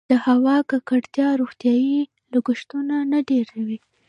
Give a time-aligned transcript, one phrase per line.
[0.09, 2.01] د هوا ککړتیا روغتیايي
[2.33, 3.77] لګښتونه ډیروي؟